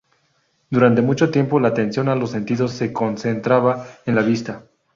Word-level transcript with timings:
Durante 0.71 1.03
mucho 1.03 1.29
tiempo 1.29 1.59
la 1.59 1.67
atención 1.67 2.09
a 2.09 2.15
los 2.15 2.31
sentidos 2.31 2.71
se 2.71 2.91
concentraba 2.91 3.87
en 4.07 4.15
la 4.15 4.23
vista. 4.23 4.65